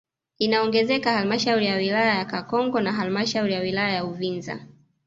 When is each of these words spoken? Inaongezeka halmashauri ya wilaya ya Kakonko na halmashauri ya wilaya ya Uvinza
Inaongezeka 0.37 1.11
halmashauri 1.13 1.65
ya 1.65 1.75
wilaya 1.75 2.15
ya 2.17 2.25
Kakonko 2.25 2.81
na 2.81 2.91
halmashauri 2.93 3.53
ya 3.53 3.59
wilaya 3.61 3.93
ya 3.95 4.05
Uvinza 4.05 4.59